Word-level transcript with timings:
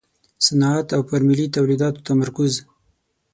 صنعت 0.45 0.87
او 0.95 1.01
پر 1.09 1.21
ملي 1.27 1.47
تولیداتو 1.55 2.03
تمرکز. 2.07 2.53